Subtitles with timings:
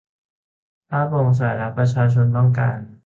[0.89, 2.79] ถ้าโปร่งใสและประชาชนต้องการ